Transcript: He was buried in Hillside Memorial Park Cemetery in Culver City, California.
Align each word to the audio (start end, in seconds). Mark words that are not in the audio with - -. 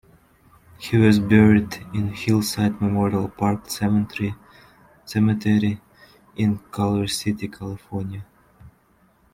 He 0.79 0.97
was 0.97 1.19
buried 1.19 1.75
in 1.93 2.11
Hillside 2.13 2.81
Memorial 2.81 3.29
Park 3.29 3.69
Cemetery 3.69 4.33
in 6.35 6.57
Culver 6.71 7.05
City, 7.05 7.47
California. 7.47 8.25